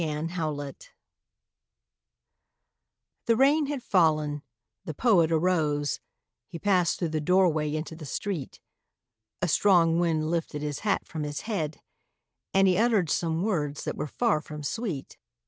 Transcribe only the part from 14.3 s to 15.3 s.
from sweet.